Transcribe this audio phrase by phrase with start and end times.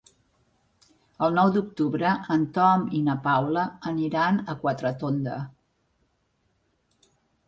[1.25, 5.37] El nou d'octubre en Tom i na Paula aniran a Quatretonda.